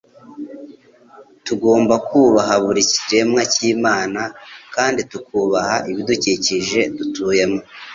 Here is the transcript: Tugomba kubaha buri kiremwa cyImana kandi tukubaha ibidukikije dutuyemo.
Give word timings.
Tugomba 1.45 1.93
kubaha 2.07 2.55
buri 2.65 2.81
kiremwa 2.91 3.41
cyImana 3.53 4.21
kandi 4.75 4.99
tukubaha 5.11 5.75
ibidukikije 5.91 6.79
dutuyemo. 6.97 7.59